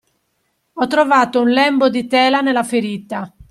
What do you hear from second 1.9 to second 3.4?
tela nella ferita.